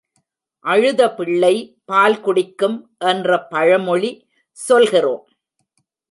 [0.65, 1.55] அழுத பிள்ளை
[1.85, 2.77] பால் குடிக்கும்
[3.01, 4.11] என்ற பழமொழி
[4.59, 5.23] சொல்கிறோம்.